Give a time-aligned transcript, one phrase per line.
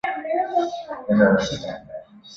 [1.09, 1.67] 历史轴。